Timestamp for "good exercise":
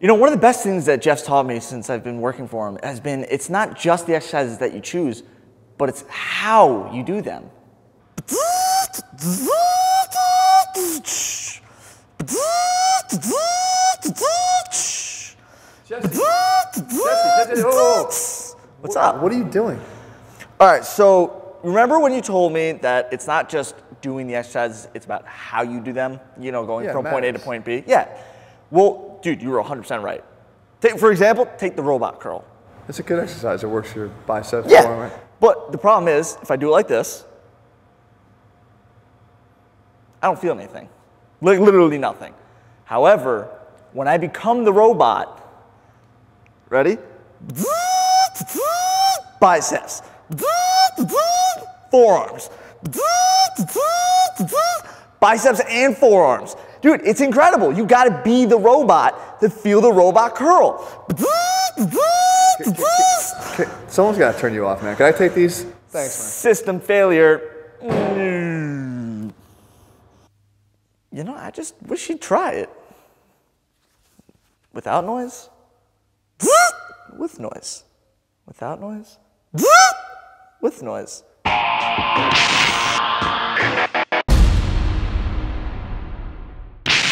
33.02-33.62